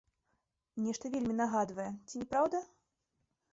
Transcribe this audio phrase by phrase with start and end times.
[0.85, 2.65] Нешта вельмі нагадвае, ці не праўда?